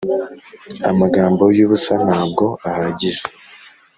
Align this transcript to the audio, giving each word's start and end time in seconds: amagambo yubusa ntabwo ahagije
amagambo 0.89 1.43
yubusa 1.57 1.93
ntabwo 2.05 2.45
ahagije 2.69 3.23